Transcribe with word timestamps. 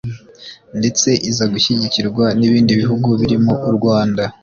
ndetse 0.79 1.09
iza 1.29 1.45
gushyigikirwa 1.53 2.25
n’ibindi 2.39 2.71
bihugu 2.81 3.09
birimo 3.21 3.53
u 3.69 3.71
Rwanda 3.77 4.23